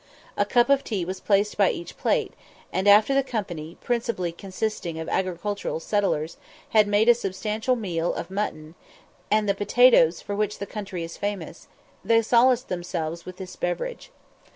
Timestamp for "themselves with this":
12.67-13.55